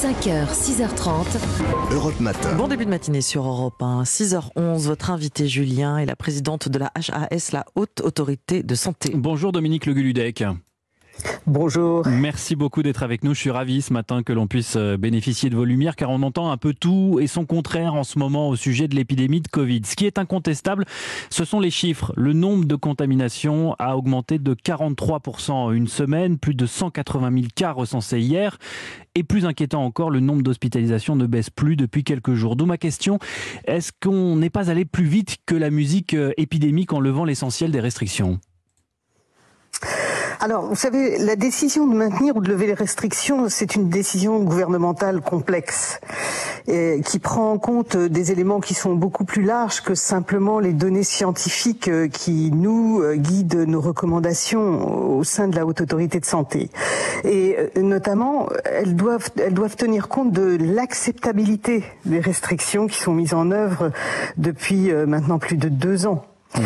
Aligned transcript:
5h, 0.00 0.48
6h30. 0.54 1.92
Europe 1.92 2.20
Matin. 2.20 2.54
Bon 2.56 2.68
début 2.68 2.86
de 2.86 2.90
matinée 2.90 3.20
sur 3.20 3.46
Europe 3.46 3.82
1. 3.82 4.04
6h11, 4.04 4.86
votre 4.86 5.10
invité 5.10 5.46
Julien 5.46 5.98
est 5.98 6.06
la 6.06 6.16
présidente 6.16 6.70
de 6.70 6.78
la 6.78 6.90
HAS, 6.94 7.50
la 7.52 7.66
Haute 7.74 8.00
Autorité 8.00 8.62
de 8.62 8.74
Santé. 8.74 9.12
Bonjour 9.14 9.52
Dominique 9.52 9.84
Le 9.84 9.92
Guludec. 9.92 10.42
Bonjour. 11.46 12.06
Merci 12.06 12.56
beaucoup 12.56 12.82
d'être 12.82 13.02
avec 13.02 13.24
nous. 13.24 13.34
Je 13.34 13.40
suis 13.40 13.50
ravi 13.50 13.82
ce 13.82 13.92
matin 13.92 14.22
que 14.22 14.32
l'on 14.32 14.46
puisse 14.46 14.76
euh, 14.76 14.96
bénéficier 14.96 15.50
de 15.50 15.56
vos 15.56 15.64
lumières 15.64 15.96
car 15.96 16.10
on 16.10 16.22
entend 16.22 16.50
un 16.50 16.56
peu 16.56 16.74
tout 16.74 17.18
et 17.20 17.26
son 17.26 17.46
contraire 17.46 17.94
en 17.94 18.04
ce 18.04 18.18
moment 18.18 18.48
au 18.48 18.56
sujet 18.56 18.88
de 18.88 18.94
l'épidémie 18.94 19.40
de 19.40 19.48
Covid. 19.48 19.82
Ce 19.84 19.96
qui 19.96 20.06
est 20.06 20.18
incontestable, 20.18 20.84
ce 21.30 21.44
sont 21.44 21.60
les 21.60 21.70
chiffres. 21.70 22.12
Le 22.16 22.32
nombre 22.32 22.64
de 22.64 22.76
contaminations 22.76 23.74
a 23.78 23.96
augmenté 23.96 24.38
de 24.38 24.54
43% 24.54 25.50
en 25.52 25.72
une 25.72 25.88
semaine, 25.88 26.38
plus 26.38 26.54
de 26.54 26.66
180 26.66 27.32
000 27.32 27.44
cas 27.54 27.72
recensés 27.72 28.20
hier. 28.20 28.58
Et 29.14 29.24
plus 29.24 29.44
inquiétant 29.44 29.84
encore, 29.84 30.10
le 30.10 30.20
nombre 30.20 30.42
d'hospitalisations 30.42 31.16
ne 31.16 31.26
baisse 31.26 31.50
plus 31.50 31.74
depuis 31.76 32.04
quelques 32.04 32.34
jours. 32.34 32.54
D'où 32.54 32.66
ma 32.66 32.78
question, 32.78 33.18
est-ce 33.64 33.90
qu'on 34.00 34.36
n'est 34.36 34.50
pas 34.50 34.70
allé 34.70 34.84
plus 34.84 35.06
vite 35.06 35.38
que 35.46 35.54
la 35.56 35.70
musique 35.70 36.14
euh, 36.14 36.32
épidémique 36.36 36.92
en 36.92 37.00
levant 37.00 37.24
l'essentiel 37.24 37.72
des 37.72 37.80
restrictions? 37.80 38.38
Alors, 40.40 40.66
vous 40.66 40.74
savez, 40.74 41.18
la 41.18 41.36
décision 41.36 41.86
de 41.86 41.94
maintenir 41.94 42.36
ou 42.36 42.40
de 42.40 42.48
lever 42.48 42.66
les 42.66 42.74
restrictions, 42.74 43.48
c'est 43.48 43.74
une 43.74 43.90
décision 43.90 44.40
gouvernementale 44.40 45.20
complexe 45.20 46.00
qui 47.04 47.18
prend 47.18 47.52
en 47.52 47.58
compte 47.58 47.96
des 47.96 48.32
éléments 48.32 48.60
qui 48.60 48.74
sont 48.74 48.94
beaucoup 48.94 49.24
plus 49.24 49.42
larges 49.42 49.80
que 49.82 49.94
simplement 49.94 50.60
les 50.60 50.72
données 50.72 51.02
scientifiques 51.02 51.88
euh, 51.88 52.08
qui 52.08 52.50
nous 52.52 53.00
euh, 53.02 53.16
guident 53.16 53.66
nos 53.66 53.80
recommandations 53.80 55.18
au 55.18 55.24
sein 55.24 55.48
de 55.48 55.56
la 55.56 55.66
haute 55.66 55.80
autorité 55.80 56.20
de 56.20 56.24
santé. 56.24 56.70
Et 57.24 57.56
euh, 57.58 57.82
notamment, 57.82 58.48
elles 58.64 58.96
doivent, 58.96 59.30
elles 59.38 59.54
doivent 59.54 59.76
tenir 59.76 60.08
compte 60.08 60.32
de 60.32 60.56
l'acceptabilité 60.60 61.84
des 62.04 62.20
restrictions 62.20 62.86
qui 62.86 62.98
sont 62.98 63.12
mises 63.12 63.34
en 63.34 63.50
œuvre 63.50 63.90
depuis 64.36 64.92
maintenant 64.92 65.38
plus 65.38 65.56
de 65.56 65.68
deux 65.68 66.06
ans. 66.06 66.24
Mmh. 66.54 66.60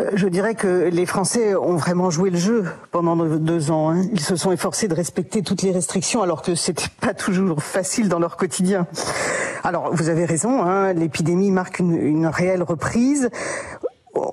Euh, 0.00 0.10
je 0.14 0.28
dirais 0.28 0.54
que 0.54 0.88
les 0.88 1.06
Français 1.06 1.54
ont 1.54 1.76
vraiment 1.76 2.10
joué 2.10 2.30
le 2.30 2.38
jeu 2.38 2.64
pendant 2.90 3.16
deux 3.16 3.70
ans. 3.70 3.90
Hein. 3.90 4.02
Ils 4.12 4.20
se 4.20 4.36
sont 4.36 4.52
efforcés 4.52 4.88
de 4.88 4.94
respecter 4.94 5.42
toutes 5.42 5.62
les 5.62 5.72
restrictions 5.72 6.22
alors 6.22 6.42
que 6.42 6.54
c'était 6.54 6.88
pas 7.00 7.14
toujours 7.14 7.62
facile 7.62 8.08
dans 8.08 8.18
leur 8.18 8.36
quotidien. 8.36 8.86
Alors 9.62 9.94
vous 9.94 10.08
avez 10.08 10.24
raison, 10.24 10.62
hein, 10.62 10.92
l'épidémie 10.92 11.50
marque 11.50 11.80
une, 11.80 11.94
une 11.94 12.26
réelle 12.26 12.62
reprise 12.62 13.30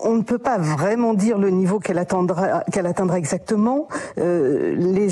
on 0.02 0.16
ne 0.16 0.22
peut 0.22 0.38
pas 0.38 0.58
vraiment 0.58 1.14
dire 1.14 1.38
le 1.38 1.50
niveau 1.50 1.80
qu'elle 1.80 1.98
atteindra, 1.98 2.64
qu'elle 2.72 2.86
atteindra 2.86 3.18
exactement. 3.18 3.88
Euh, 4.18 4.76
les, 4.76 5.08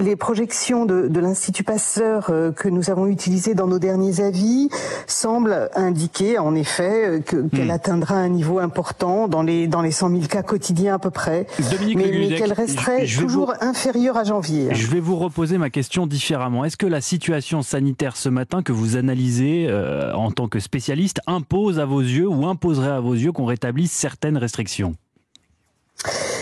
les 0.00 0.16
projections 0.16 0.86
de, 0.86 1.08
de 1.08 1.20
l'Institut 1.20 1.64
Passeur 1.64 2.26
euh, 2.30 2.52
que 2.52 2.68
nous 2.68 2.90
avons 2.90 3.06
utilisées 3.06 3.54
dans 3.54 3.66
nos 3.66 3.78
derniers 3.78 4.20
avis 4.20 4.68
semblent 5.06 5.70
indiquer 5.74 6.38
en 6.38 6.54
effet 6.54 7.06
euh, 7.06 7.20
que, 7.20 7.48
qu'elle 7.48 7.68
hmm. 7.68 7.70
atteindra 7.70 8.14
un 8.16 8.28
niveau 8.28 8.58
important 8.58 9.28
dans 9.28 9.42
les, 9.42 9.66
dans 9.66 9.82
les 9.82 9.90
100 9.90 10.10
000 10.10 10.22
cas 10.28 10.42
quotidiens 10.42 10.94
à 10.94 10.98
peu 10.98 11.10
près, 11.10 11.46
mais, 11.94 11.94
mais 11.94 12.36
qu'elle 12.36 12.52
resterait 12.52 13.06
toujours 13.06 13.54
inférieure 13.60 14.16
à 14.16 14.24
janvier. 14.24 14.68
Je 14.72 14.86
vais 14.86 15.00
vous 15.00 15.16
reposer 15.16 15.58
ma 15.58 15.70
question 15.70 16.06
différemment. 16.06 16.64
Est-ce 16.64 16.76
que 16.76 16.86
la 16.86 17.00
situation 17.00 17.62
sanitaire 17.62 18.16
ce 18.16 18.28
matin 18.28 18.62
que 18.62 18.72
vous 18.72 18.96
analysez 18.96 19.66
euh, 19.68 20.12
en 20.14 20.30
tant 20.30 20.48
que 20.48 20.60
spécialiste 20.60 21.20
impose 21.26 21.78
à 21.78 21.84
vos 21.84 22.00
yeux 22.00 22.28
ou 22.28 22.46
imposerait 22.46 22.90
à 22.90 23.00
vos 23.00 23.14
yeux 23.14 23.32
qu'on 23.32 23.44
rétablisse 23.44 23.92
certaines 23.92 24.33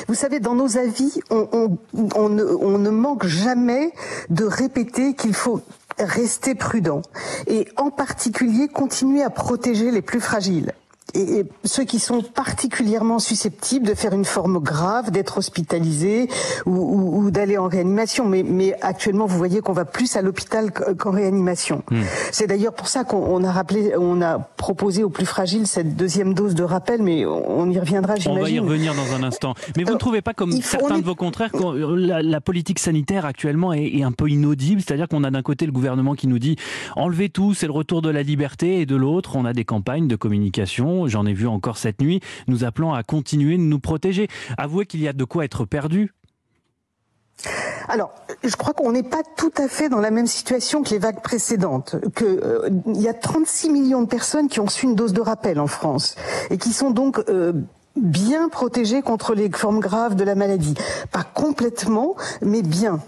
vous 0.09 0.15
savez, 0.15 0.41
dans 0.41 0.55
nos 0.55 0.79
avis, 0.79 1.21
on, 1.31 1.79
ne, 2.29 2.91
manque 2.91 3.27
jamais 3.27 3.93
de 4.31 4.45
répéter 4.45 5.15
qu'il 5.15 5.35
faut 5.35 5.63
rester 5.99 6.55
prudent 6.55 7.03
et 7.47 7.69
en 7.77 7.91
particulier 7.91 8.69
continuer 8.69 9.23
à 9.23 9.31
protéger 9.31 9.91
les 9.91 10.03
plus 10.03 10.21
fragiles 10.21 10.73
et, 11.15 11.45
ceux 11.65 11.85
qui 11.85 11.99
sont 11.99 12.23
particulièrement 12.23 13.19
susceptibles 13.19 13.87
de 13.87 13.95
faire 13.95 14.13
une 14.13 14.25
forme 14.25 14.59
grave, 14.59 15.11
d'être 15.11 15.39
hospitalisés 15.39 16.29
ou, 16.67 17.19
ou, 17.19 17.31
d'aller 17.31 17.59
en 17.59 17.69
réanimation. 17.69 18.27
Mais, 18.27 18.43
mais, 18.43 18.75
actuellement, 18.81 19.27
vous 19.27 19.39
voyez 19.39 19.61
qu'on 19.61 19.73
va 19.73 19.85
plus 19.85 20.17
à 20.17 20.23
l'hôpital 20.23 20.73
qu'en 20.73 21.11
réanimation. 21.11 21.83
Hmm. 21.91 22.03
C'est 22.31 22.47
d'ailleurs 22.47 22.75
pour 22.75 22.89
ça 22.89 23.05
qu'on 23.05 23.45
a 23.45 23.53
rappelé, 23.53 23.95
on 23.99 24.21
a 24.23 24.39
proposé 24.39 25.05
aux 25.05 25.11
plus 25.11 25.27
fragiles 25.27 25.67
cette 25.67 25.97
deuxième 25.97 26.35
dose 26.35 26.55
de 26.55 26.63
rappel, 26.63 27.03
mais 27.03 27.25
on 27.27 27.71
y 27.71 27.79
reviendra, 27.79 28.17
j'imagine. 28.17 28.41
On 28.41 28.43
va 28.43 28.51
y 28.51 28.59
revenir 28.59 28.95
dans 28.95 29.15
un 29.15 29.23
instant. 29.23 29.55
Mais 29.77 29.85
vous 29.85 29.93
ne 29.93 29.99
trouvez 29.99 30.23
pas, 30.23 30.35
comme 30.35 30.53
certains 30.53 30.99
de 30.99 31.05
vos 31.05 31.15
contraires, 31.15 31.53
que 31.53 31.95
la, 31.95 32.23
la, 32.23 32.41
politique 32.41 32.79
sanitaire 32.79 33.25
actuellement 33.25 33.73
est, 33.73 33.87
est 33.87 34.03
un 34.03 34.13
peu 34.13 34.29
inaudible 34.29 34.81
C'est-à-dire 34.81 35.09
qu'on 35.09 35.25
a 35.25 35.31
d'un 35.31 35.43
côté 35.43 35.67
le 35.67 35.73
gouvernement 35.73 36.15
qui 36.15 36.27
nous 36.27 36.39
dit 36.39 36.57
enlevez 36.97 37.29
tout, 37.29 37.55
c'est 37.55 37.67
le 37.67 37.73
retour 37.73 38.03
de 38.03 38.11
la 38.11 38.23
liberté, 38.23 38.81
et 38.81 38.87
de 38.87 38.97
l'autre, 38.97 39.37
on 39.37 39.45
a 39.45 39.53
des 39.53 39.65
campagnes 39.65 40.09
de 40.09 40.17
communication 40.17 41.02
j'en 41.09 41.27
ai 41.27 41.33
vu 41.33 41.47
encore 41.47 41.79
cette 41.79 42.01
nuit, 42.01 42.21
nous 42.47 42.65
appelant 42.65 42.93
à 42.93 43.03
continuer 43.03 43.57
de 43.57 43.63
nous 43.63 43.81
protéger. 43.81 44.29
Avouez 44.59 44.87
qu'il 44.87 45.01
y 45.01 45.09
a 45.09 45.13
de 45.13 45.25
quoi 45.25 45.45
être 45.45 45.65
perdu 45.65 46.13
alors, 47.89 48.15
je 48.45 48.55
crois 48.55 48.73
qu'on 48.73 48.93
n'est 48.93 49.03
pas 49.03 49.23
tout 49.37 49.51
à 49.57 49.67
fait 49.67 49.89
dans 49.89 49.99
la 49.99 50.11
même 50.11 50.29
situation 50.29 50.83
que 50.83 50.91
les 50.91 50.99
vagues 50.99 51.21
précédentes. 51.21 51.97
Que 52.15 52.25
euh, 52.25 52.71
il 52.87 53.01
y 53.01 53.09
a 53.09 53.15
36 53.15 53.71
millions 53.71 54.03
de 54.03 54.07
personnes 54.07 54.49
qui 54.49 54.61
ont 54.61 54.69
su 54.69 54.87
une 54.87 54.95
dose 54.95 55.13
de 55.13 55.21
rappel 55.21 55.59
en 55.59 55.67
France 55.67 56.15
et 56.51 56.59
qui 56.59 56.73
sont 56.73 56.91
donc 56.91 57.19
euh, 57.29 57.53
bien 57.97 58.49
protégés 58.49 59.03
contre 59.03 59.35
les 59.35 59.51
formes 59.51 59.81
graves 59.81 60.15
de 60.15 60.25
la 60.25 60.35
maladie. 60.35 60.75
Pas 61.11 61.25
complètement, 61.25 62.17
mais 62.41 62.63
bien. 62.63 63.01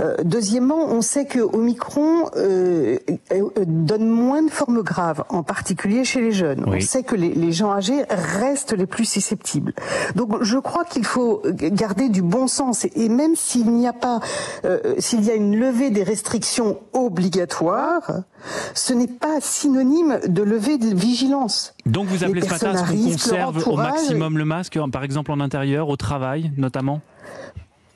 Euh, 0.00 0.16
deuxièmement, 0.24 0.86
on 0.86 1.00
sait 1.02 1.26
que 1.26 1.40
Omicron 1.40 2.30
euh, 2.36 2.98
euh, 3.32 3.48
donne 3.66 4.08
moins 4.08 4.42
de 4.42 4.50
formes 4.50 4.82
graves, 4.82 5.24
en 5.28 5.42
particulier 5.42 6.04
chez 6.04 6.20
les 6.20 6.32
jeunes. 6.32 6.64
On 6.66 6.80
sait 6.80 7.02
que 7.02 7.14
les, 7.14 7.34
les, 7.34 7.52
gens 7.52 7.72
âgés 7.72 8.04
restent 8.08 8.72
les 8.72 8.86
plus 8.86 9.04
susceptibles. 9.04 9.74
Donc 10.16 10.42
je 10.42 10.58
crois 10.58 10.84
qu'il 10.84 11.04
faut 11.04 11.42
garder 11.44 12.08
du 12.08 12.22
bon 12.22 12.46
sens 12.46 12.86
et, 12.94 13.08
même 13.08 13.36
s'il 13.36 13.72
n'y 13.72 13.86
a 13.86 13.92
pas, 13.92 14.20
euh, 14.64 14.94
s'il 14.98 15.24
y 15.24 15.30
a 15.30 15.34
une 15.34 15.58
levée 15.58 15.90
des 15.90 16.02
restrictions 16.02 16.78
obligatoires, 16.92 18.22
ce 18.74 18.92
n'est 18.92 19.06
pas 19.06 19.40
synonyme 19.40 20.20
de 20.26 20.42
lever 20.42 20.78
de 20.78 20.94
vigilance. 20.94 21.74
Donc 21.86 22.06
vous 22.06 22.24
appelez 22.24 22.42
ce 22.42 22.50
matin 22.50 22.70
à 22.70 22.76
ce 22.76 22.92
qu'on 22.92 23.10
conserve 23.10 23.68
au 23.68 23.76
maximum 23.76 24.38
le 24.38 24.44
masque, 24.44 24.78
par 24.92 25.04
exemple 25.04 25.32
en 25.32 25.40
intérieur, 25.40 25.88
au 25.88 25.96
travail 25.96 26.52
notamment? 26.56 27.00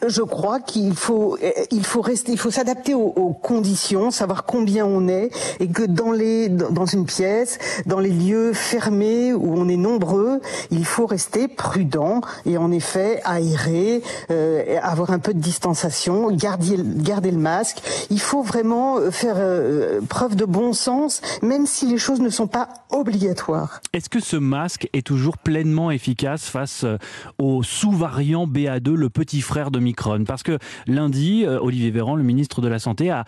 Je 0.06 0.22
crois 0.22 0.60
qu'il 0.60 0.94
faut, 0.94 1.38
il 1.70 1.84
faut 1.84 2.00
rester, 2.00 2.32
il 2.32 2.38
faut 2.38 2.50
s'adapter 2.50 2.94
aux, 2.94 3.36
conditions, 3.42 4.10
savoir 4.10 4.44
combien 4.44 4.84
on 4.84 5.08
est, 5.08 5.30
et 5.60 5.68
que 5.68 5.82
dans 5.82 6.12
les, 6.12 6.48
dans 6.48 6.86
une 6.86 7.06
pièce, 7.06 7.58
dans 7.86 7.98
les 7.98 8.10
lieux 8.10 8.52
fermés 8.52 9.32
où 9.32 9.54
on 9.56 9.68
est 9.68 9.76
nombreux, 9.76 10.40
il 10.70 10.84
faut 10.84 11.06
rester 11.06 11.48
prudent 11.48 12.20
et 12.44 12.56
en 12.56 12.70
effet 12.72 13.20
aérer, 13.24 14.02
euh, 14.30 14.78
avoir 14.82 15.10
un 15.10 15.18
peu 15.18 15.34
de 15.34 15.38
distanciation, 15.38 16.30
garder, 16.30 16.76
garder 16.78 17.30
le 17.30 17.38
masque. 17.38 17.78
Il 18.10 18.20
faut 18.20 18.42
vraiment 18.42 18.98
faire 19.10 19.36
euh, 19.38 20.00
preuve 20.08 20.36
de 20.36 20.44
bon 20.44 20.72
sens, 20.72 21.20
même 21.42 21.66
si 21.66 21.86
les 21.86 21.98
choses 21.98 22.20
ne 22.20 22.30
sont 22.30 22.46
pas 22.46 22.68
obligatoires. 22.90 23.80
Est-ce 23.92 24.08
que 24.08 24.20
ce 24.20 24.36
masque 24.36 24.88
est 24.92 25.06
toujours 25.06 25.38
pleinement 25.38 25.90
efficace 25.90 26.44
face 26.44 26.84
euh, 26.84 26.98
au 27.38 27.62
sous-variant 27.62 28.46
BA2, 28.46 28.92
le 28.92 29.10
petit 29.10 29.40
frère 29.40 29.70
de 29.70 29.78
parce 29.94 30.42
que 30.42 30.58
lundi, 30.86 31.44
euh, 31.44 31.58
Olivier 31.60 31.90
Véran, 31.90 32.16
le 32.16 32.22
ministre 32.22 32.60
de 32.60 32.68
la 32.68 32.78
Santé, 32.78 33.10
a, 33.10 33.24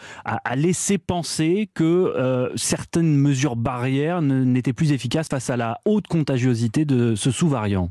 laissé 0.57 0.99
penser 0.99 1.71
que 1.75 1.85
euh, 1.85 2.51
certaines 2.57 3.15
mesures 3.15 3.57
barrières 3.57 4.23
n'étaient 4.23 4.73
plus 4.73 4.93
efficaces 4.93 5.29
face 5.29 5.51
à 5.51 5.57
la 5.57 5.81
haute 5.85 6.07
contagiosité 6.09 6.85
de 6.85 7.15
ce 7.15 7.31
sous-variant. 7.31 7.91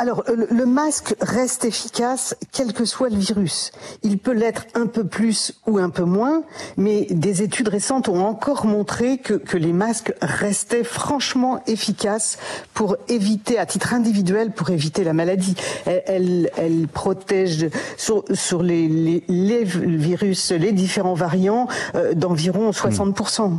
Alors, 0.00 0.24
le 0.26 0.64
masque 0.64 1.14
reste 1.20 1.66
efficace 1.66 2.34
quel 2.52 2.72
que 2.72 2.86
soit 2.86 3.10
le 3.10 3.18
virus. 3.18 3.70
Il 4.02 4.16
peut 4.16 4.32
l'être 4.32 4.64
un 4.72 4.86
peu 4.86 5.04
plus 5.04 5.52
ou 5.66 5.76
un 5.76 5.90
peu 5.90 6.04
moins, 6.04 6.42
mais 6.78 7.06
des 7.10 7.42
études 7.42 7.68
récentes 7.68 8.08
ont 8.08 8.24
encore 8.24 8.64
montré 8.64 9.18
que, 9.18 9.58
les 9.58 9.74
masques 9.74 10.14
restaient 10.22 10.84
franchement 10.84 11.60
efficaces 11.66 12.38
pour 12.72 12.96
éviter, 13.08 13.58
à 13.58 13.66
titre 13.66 13.92
individuel, 13.92 14.52
pour 14.52 14.70
éviter 14.70 15.04
la 15.04 15.12
maladie. 15.12 15.54
Elle, 15.84 16.50
elle, 16.56 16.88
protège 16.88 17.68
sur, 17.98 18.24
les, 18.62 19.22
virus, 19.28 20.52
les 20.52 20.72
différents 20.72 21.12
variants, 21.12 21.68
euh, 21.94 22.14
d'environ 22.14 22.70
60%. 22.70 23.58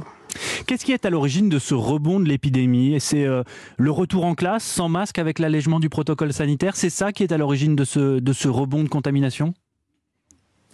Qu'est-ce 0.66 0.86
qui 0.86 0.92
est 0.92 1.06
à 1.06 1.10
l'origine 1.10 1.50
de 1.50 1.60
ce 1.60 1.74
rebond 1.74 2.20
de 2.20 2.26
l'épidémie 2.26 3.00
C'est 3.00 3.26
euh, 3.26 3.44
le 3.78 3.92
retour 3.92 4.26
en 4.26 4.36
classe 4.36 4.64
sans 4.64 4.90
masque 4.90 5.20
avec 5.20 5.40
l'allègement 5.40 5.80
du 5.80 5.90
protocole 5.90 6.34
sanitaire 6.34 6.76
C'est 6.76 6.90
ça 6.90 7.12
qui 7.12 7.24
est 7.24 7.32
à 7.32 7.38
l'origine 7.38 7.76
de 7.76 7.84
ce, 7.84 8.48
rebond 8.48 8.84
de 8.84 8.90
contamination? 8.90 9.54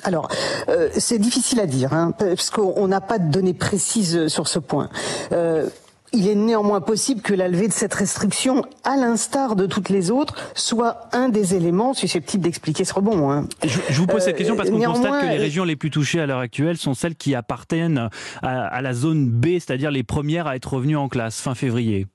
Alors, 0.03 0.29
euh, 0.69 0.89
c'est 0.95 1.17
difficile 1.17 1.59
à 1.59 1.65
dire, 1.65 1.93
hein, 1.93 2.11
parce 2.11 2.51
qu'on 2.51 2.87
n'a 2.87 3.01
pas 3.01 3.17
de 3.17 3.31
données 3.31 3.55
précises 3.55 4.27
sur 4.27 4.47
ce 4.47 4.59
point. 4.59 4.89
Euh, 5.31 5.67
il 6.13 6.27
est 6.27 6.35
néanmoins 6.35 6.81
possible 6.81 7.21
que 7.21 7.33
la 7.33 7.47
levée 7.47 7.67
de 7.67 7.73
cette 7.73 7.93
restriction, 7.93 8.63
à 8.83 8.95
l'instar 8.95 9.55
de 9.55 9.65
toutes 9.65 9.89
les 9.89 10.11
autres, 10.11 10.35
soit 10.55 11.09
un 11.13 11.29
des 11.29 11.55
éléments 11.55 11.93
susceptibles 11.93 12.43
d'expliquer 12.43 12.85
ce 12.85 12.93
rebond. 12.93 13.29
Hein. 13.31 13.47
Je, 13.63 13.99
vous 13.99 14.07
pose 14.07 14.21
cette 14.21 14.37
question 14.37 14.55
parce 14.55 14.69
qu'on 14.69 14.79
constate 14.79 15.21
que 15.21 15.27
les 15.27 15.37
régions 15.37 15.63
les 15.63 15.75
plus 15.75 15.91
touchées 15.91 16.19
à 16.19 16.25
l'heure 16.25 16.39
actuelle 16.39 16.77
sont 16.77 16.93
celles 16.93 17.15
qui 17.15 17.35
appartiennent 17.35 18.09
à 18.41 18.81
la 18.81 18.93
zone 18.93 19.29
B, 19.29 19.53
c'est-à-dire 19.53 19.91
les 19.91 20.03
premières 20.03 20.47
à 20.47 20.55
être 20.55 20.73
revenues 20.73 20.97
en 20.97 21.09
classe 21.09 21.39
fin 21.39 21.55
février. 21.55 22.07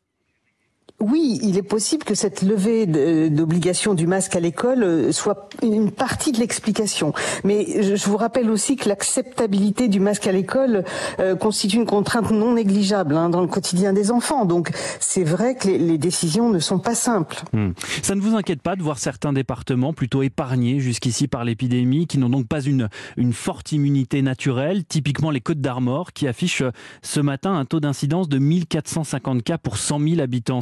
Oui, 1.02 1.40
il 1.42 1.58
est 1.58 1.62
possible 1.62 2.04
que 2.04 2.14
cette 2.14 2.42
levée 2.42 2.86
d'obligation 3.28 3.94
du 3.94 4.06
masque 4.06 4.36
à 4.36 4.40
l'école 4.40 4.84
euh, 4.84 5.10
soit 5.10 5.48
une 5.60 5.90
partie 5.90 6.30
de 6.30 6.38
l'explication. 6.38 7.12
Mais 7.42 7.82
je 7.82 8.08
vous 8.08 8.16
rappelle 8.16 8.48
aussi 8.48 8.76
que 8.76 8.88
l'acceptabilité 8.88 9.88
du 9.88 9.98
masque 9.98 10.28
à 10.28 10.32
l'école 10.32 10.84
euh, 11.18 11.34
constitue 11.34 11.78
une 11.78 11.86
contrainte 11.86 12.30
non 12.30 12.54
négligeable 12.54 13.16
hein, 13.16 13.30
dans 13.30 13.40
le 13.40 13.48
quotidien 13.48 13.92
des 13.92 14.12
enfants. 14.12 14.44
Donc 14.44 14.70
c'est 15.00 15.24
vrai 15.24 15.56
que 15.56 15.66
les, 15.66 15.98
décisions 15.98 16.50
ne 16.50 16.60
sont 16.60 16.78
pas 16.78 16.94
simples. 16.94 17.42
Hmm. 17.52 17.72
Ça 18.02 18.14
ne 18.14 18.20
vous 18.20 18.36
inquiète 18.36 18.62
pas 18.62 18.76
de 18.76 18.82
voir 18.82 18.98
certains 18.98 19.32
départements 19.32 19.92
plutôt 19.92 20.22
épargnés 20.22 20.78
jusqu'ici 20.78 21.26
par 21.26 21.44
l'épidémie, 21.44 22.06
qui 22.06 22.18
n'ont 22.18 22.30
donc 22.30 22.46
pas 22.46 22.60
une, 22.60 22.88
forte 23.32 23.72
immunité 23.72 24.22
naturelle, 24.22 24.84
typiquement 24.84 25.32
les 25.32 25.40
Côtes 25.40 25.60
d'Armor, 25.60 26.12
qui 26.12 26.28
affichent 26.28 26.62
ce 27.02 27.18
matin 27.18 27.54
un 27.54 27.64
taux 27.64 27.80
d'incidence 27.80 28.28
de 28.28 28.38
1450 28.38 29.42
cas 29.42 29.58
pour 29.58 29.78
100 29.78 29.98
000 29.98 30.20
habitants 30.20 30.60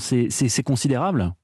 considérable? 0.63 1.35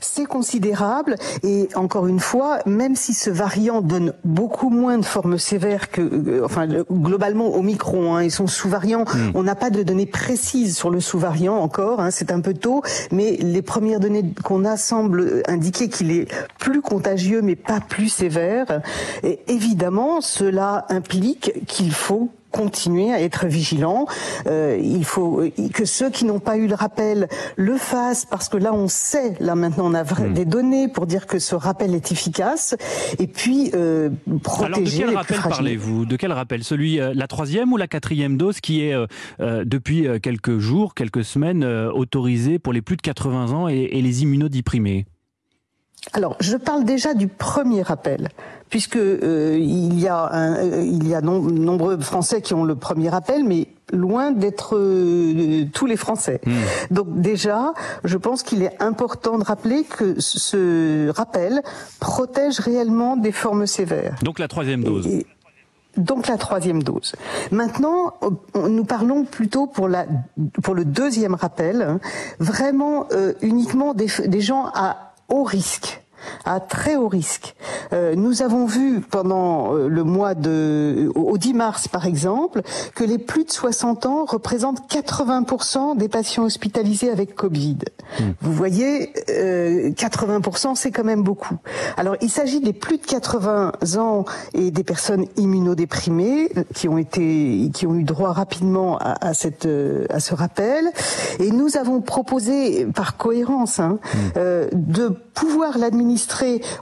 C'est 0.00 0.26
considérable 0.26 1.14
et 1.44 1.68
encore 1.76 2.08
une 2.08 2.18
fois, 2.18 2.58
même 2.66 2.96
si 2.96 3.14
ce 3.14 3.30
variant 3.30 3.80
donne 3.80 4.12
beaucoup 4.24 4.70
moins 4.70 4.98
de 4.98 5.04
formes 5.04 5.38
sévères 5.38 5.88
que, 5.88 6.00
euh, 6.00 6.44
enfin 6.44 6.66
globalement 6.66 7.46
au 7.46 7.62
micron, 7.62 8.16
hein, 8.16 8.24
ils 8.24 8.32
sont 8.32 8.48
sous-variants, 8.48 9.04
hmm. 9.04 9.30
on 9.34 9.44
n'a 9.44 9.54
pas 9.54 9.70
de 9.70 9.84
données 9.84 10.06
précises 10.06 10.76
sur 10.76 10.90
le 10.90 11.00
sous-variant 11.00 11.54
encore, 11.54 12.00
hein, 12.00 12.10
c'est 12.10 12.32
un 12.32 12.40
peu 12.40 12.54
tôt, 12.54 12.82
mais 13.12 13.36
les 13.36 13.62
premières 13.62 14.00
données 14.00 14.34
qu'on 14.42 14.64
a 14.64 14.76
semblent 14.76 15.44
indiquer 15.46 15.88
qu'il 15.88 16.10
est 16.10 16.26
plus 16.58 16.82
contagieux 16.82 17.40
mais 17.40 17.54
pas 17.54 17.78
plus 17.78 18.08
sévère. 18.08 18.82
Et 19.22 19.38
évidemment, 19.46 20.20
cela 20.20 20.86
implique 20.88 21.64
qu'il 21.68 21.92
faut 21.92 22.30
continuer 22.52 23.12
à 23.12 23.20
être 23.20 23.46
vigilant. 23.46 24.06
Euh, 24.46 24.78
il 24.80 25.04
faut 25.04 25.40
euh, 25.40 25.50
que 25.72 25.84
ceux 25.84 26.10
qui 26.10 26.24
n'ont 26.24 26.38
pas 26.38 26.56
eu 26.56 26.68
le 26.68 26.74
rappel 26.74 27.28
le 27.56 27.76
fassent 27.76 28.24
parce 28.24 28.48
que 28.48 28.56
là 28.56 28.72
on 28.72 28.86
sait, 28.88 29.34
là 29.40 29.54
maintenant 29.54 29.90
on 29.90 29.94
a 29.94 30.04
hmm. 30.04 30.34
des 30.34 30.44
données 30.44 30.88
pour 30.88 31.06
dire 31.06 31.26
que 31.26 31.38
ce 31.38 31.54
rappel 31.54 31.94
est 31.94 32.12
efficace. 32.12 32.76
Et 33.18 33.26
puis 33.26 33.70
euh, 33.74 34.10
protéger. 34.42 34.68
Alors 34.68 34.78
de 34.78 34.90
quel 34.90 35.16
rappel 35.16 35.50
parlez-vous? 35.50 36.04
De 36.04 36.16
quel 36.16 36.32
rappel? 36.32 36.62
Celui 36.62 37.00
euh, 37.00 37.12
la 37.14 37.26
troisième 37.26 37.72
ou 37.72 37.76
la 37.76 37.88
quatrième 37.88 38.36
dose 38.36 38.60
qui 38.60 38.82
est 38.82 38.94
depuis 39.38 40.06
quelques 40.20 40.58
jours, 40.58 40.94
quelques 40.94 41.24
semaines 41.24 41.64
autorisée 41.64 42.58
pour 42.58 42.72
les 42.72 42.82
plus 42.82 42.96
de 42.96 43.02
80 43.02 43.52
ans 43.52 43.68
et, 43.68 43.88
et 43.92 44.02
les 44.02 44.22
immunodéprimés? 44.22 45.06
Alors, 46.12 46.36
je 46.40 46.56
parle 46.56 46.84
déjà 46.84 47.14
du 47.14 47.28
premier 47.28 47.82
rappel, 47.82 48.28
puisque 48.68 48.96
euh, 48.96 49.56
il 49.58 49.98
y 50.00 50.08
a, 50.08 50.28
un, 50.32 50.56
euh, 50.56 50.84
il 50.84 51.06
y 51.06 51.14
a 51.14 51.20
nombreux 51.20 51.98
Français 52.00 52.42
qui 52.42 52.54
ont 52.54 52.64
le 52.64 52.74
premier 52.74 53.08
rappel, 53.08 53.44
mais 53.44 53.68
loin 53.92 54.32
d'être 54.32 54.76
euh, 54.76 55.64
tous 55.72 55.86
les 55.86 55.96
Français. 55.96 56.40
Hmm. 56.44 56.94
Donc 56.94 57.20
déjà, 57.20 57.72
je 58.04 58.16
pense 58.18 58.42
qu'il 58.42 58.62
est 58.62 58.82
important 58.82 59.38
de 59.38 59.44
rappeler 59.44 59.84
que 59.84 60.16
ce 60.18 61.08
rappel 61.10 61.62
protège 62.00 62.58
réellement 62.58 63.16
des 63.16 63.32
formes 63.32 63.66
sévères. 63.66 64.16
Donc 64.22 64.40
la 64.40 64.48
troisième 64.48 64.82
dose. 64.82 65.08
donc 65.96 66.26
la 66.26 66.36
troisième 66.36 66.82
dose. 66.82 67.14
Maintenant, 67.52 68.14
nous 68.54 68.84
parlons 68.84 69.24
plutôt 69.24 69.66
pour 69.66 69.88
la 69.88 70.06
pour 70.62 70.74
le 70.74 70.84
deuxième 70.84 71.34
rappel, 71.34 71.82
hein, 71.82 72.00
vraiment 72.40 73.06
uniquement 73.40 73.94
des, 73.94 74.08
des 74.26 74.40
gens 74.40 74.66
à 74.74 75.11
haut 75.32 75.44
risque 75.44 76.01
à 76.44 76.60
très 76.60 76.96
haut 76.96 77.08
risque. 77.08 77.54
Euh, 77.92 78.14
nous 78.14 78.42
avons 78.42 78.66
vu 78.66 79.00
pendant 79.00 79.74
euh, 79.74 79.88
le 79.88 80.04
mois 80.04 80.34
de 80.34 81.10
au 81.14 81.38
10 81.38 81.54
mars 81.54 81.88
par 81.88 82.06
exemple 82.06 82.62
que 82.94 83.04
les 83.04 83.18
plus 83.18 83.44
de 83.44 83.50
60 83.50 84.06
ans 84.06 84.24
représentent 84.24 84.90
80% 84.90 85.96
des 85.96 86.08
patients 86.08 86.44
hospitalisés 86.44 87.10
avec 87.10 87.34
Covid. 87.34 87.78
Hmm. 88.18 88.32
Vous 88.40 88.52
voyez, 88.52 89.12
euh, 89.30 89.90
80% 89.90 90.74
c'est 90.74 90.90
quand 90.90 91.04
même 91.04 91.22
beaucoup. 91.22 91.56
Alors 91.96 92.16
il 92.20 92.30
s'agit 92.30 92.60
des 92.60 92.72
plus 92.72 92.98
de 92.98 93.06
80 93.06 93.72
ans 93.98 94.24
et 94.54 94.70
des 94.70 94.84
personnes 94.84 95.26
immunodéprimées 95.36 96.50
qui 96.74 96.88
ont 96.88 96.98
été 96.98 97.70
qui 97.72 97.86
ont 97.86 97.94
eu 97.94 98.04
droit 98.04 98.32
rapidement 98.32 98.98
à, 98.98 99.28
à 99.28 99.34
cette 99.34 99.68
à 100.10 100.20
ce 100.20 100.34
rappel 100.34 100.90
et 101.38 101.50
nous 101.50 101.76
avons 101.76 102.00
proposé 102.00 102.86
par 102.86 103.16
cohérence 103.16 103.80
hein, 103.80 103.98
hmm. 104.02 104.18
euh, 104.36 104.68
de 104.72 105.08
pouvoir 105.08 105.78
l'administrer 105.78 106.11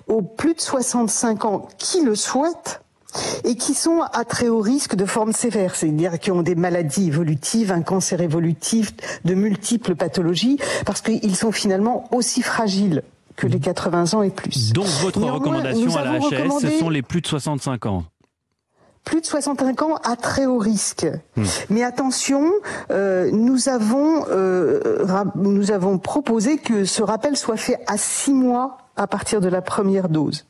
aux 0.06 0.23
plus 0.23 0.55
de 0.55 0.61
65 0.61 1.44
ans 1.44 1.69
qui 1.79 2.03
le 2.03 2.15
souhaitent 2.15 2.81
et 3.44 3.56
qui 3.56 3.75
sont 3.75 4.03
à 4.12 4.25
très 4.25 4.49
haut 4.49 4.61
risque 4.61 4.94
de 4.94 5.05
formes 5.05 5.32
sévères, 5.32 5.75
c'est-à-dire 5.75 6.19
qui 6.19 6.31
ont 6.31 6.43
des 6.43 6.55
maladies 6.55 7.09
évolutives, 7.09 7.73
un 7.73 7.82
cancer 7.82 8.21
évolutif, 8.21 8.93
de 9.25 9.35
multiples 9.35 9.97
pathologies, 9.97 10.59
parce 10.87 11.00
qu'ils 11.00 11.37
sont 11.37 11.53
finalement 11.53 12.09
aussi 12.12 12.43
fragiles 12.43 13.03
que 13.37 13.47
les 13.47 13.59
80 13.59 14.15
ans 14.15 14.23
et 14.23 14.31
plus. 14.31 14.73
Donc 14.73 14.87
votre 15.03 15.21
recommandation 15.21 15.97
à 15.97 16.05
la 16.05 16.12
HAS, 16.12 16.61
ce 16.61 16.71
sont 16.79 16.91
les 16.91 17.03
plus 17.03 17.21
de 17.21 17.27
65 17.27 17.87
ans 17.87 18.05
plus 19.03 19.23
de 19.23 19.27
65 19.27 19.82
ans 19.82 19.94
à 20.05 20.15
très 20.15 20.44
haut 20.44 20.59
risque. 20.59 21.06
Hmm. 21.35 21.44
Mais 21.71 21.82
attention, 21.82 22.53
euh, 22.91 23.31
nous 23.32 23.71
avons 23.71 24.27
euh, 24.29 25.05
nous 25.37 25.71
avons 25.71 25.99
proposé 25.99 26.59
que 26.59 26.85
ce 26.85 27.03
rappel 27.03 27.37
soit 27.37 27.56
fait 27.56 27.79
à 27.87 27.97
six 27.97 28.35
mois 28.35 28.77
à 29.00 29.06
partir 29.06 29.41
de 29.41 29.49
la 29.49 29.62
première 29.62 30.11
dose. 30.11 30.44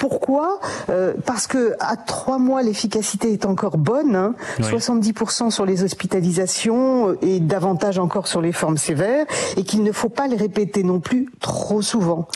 Pourquoi? 0.00 0.58
Euh, 0.88 1.12
Parce 1.26 1.46
que 1.46 1.74
à 1.78 1.94
trois 1.96 2.38
mois, 2.38 2.62
l'efficacité 2.62 3.34
est 3.34 3.44
encore 3.44 3.76
bonne, 3.76 4.16
hein, 4.16 4.34
70% 4.58 5.50
sur 5.50 5.66
les 5.66 5.84
hospitalisations 5.84 7.10
euh, 7.10 7.18
et 7.20 7.38
davantage 7.38 7.98
encore 7.98 8.26
sur 8.26 8.40
les 8.40 8.52
formes 8.52 8.78
sévères, 8.78 9.26
et 9.58 9.62
qu'il 9.62 9.82
ne 9.82 9.92
faut 9.92 10.08
pas 10.08 10.26
les 10.26 10.36
répéter 10.36 10.84
non 10.84 11.00
plus 11.00 11.28
trop 11.40 11.82
souvent, 11.82 12.28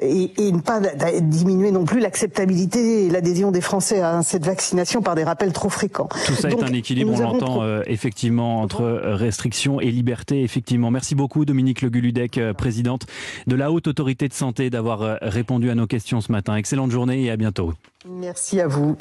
et, 0.00 0.32
et 0.38 0.50
ne 0.50 0.60
pas 0.60 0.80
diminuer 1.20 1.72
non 1.72 1.84
plus 1.84 2.00
l'acceptabilité 2.00 3.04
et 3.04 3.10
l'adhésion 3.10 3.50
des 3.50 3.60
Français 3.60 4.00
à 4.00 4.22
cette 4.22 4.46
vaccination 4.46 5.02
par 5.02 5.14
des 5.14 5.24
rappels 5.24 5.52
trop 5.52 5.68
fréquents. 5.68 6.08
Tout 6.24 6.32
ça 6.32 6.48
est 6.48 6.62
un 6.62 6.72
équilibre, 6.72 7.12
on 7.14 7.20
l'entend 7.20 7.62
euh, 7.62 7.82
effectivement, 7.86 8.62
entre 8.62 8.82
restrictions 9.02 9.78
et 9.78 9.90
liberté, 9.90 10.42
effectivement. 10.42 10.90
Merci 10.90 11.14
beaucoup 11.14 11.44
Dominique 11.44 11.82
Le 11.82 11.90
Guludec, 11.90 12.40
présidente 12.56 13.04
de 13.46 13.56
la 13.56 13.70
Haute 13.70 13.88
Autorité 13.88 14.26
de 14.26 14.32
Santé, 14.32 14.70
d'avoir 14.70 15.18
répondu 15.20 15.68
à 15.68 15.74
nos 15.74 15.86
questions 15.86 16.22
ce 16.22 16.32
matin. 16.32 16.56
Excellente 16.56 16.90
journée 17.10 17.24
et 17.24 17.30
à 17.30 17.36
bientôt. 17.36 17.72
Merci 18.06 18.60
à 18.60 18.66
vous. 18.66 18.96